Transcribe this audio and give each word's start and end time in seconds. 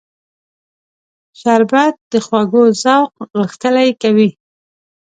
شربت 1.41 1.93
د 2.11 2.13
خوږو 2.25 2.63
ذوق 2.83 3.11
غښتلی 3.39 3.89
کوي 4.01 4.29